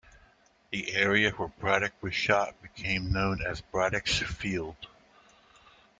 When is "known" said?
3.13-3.39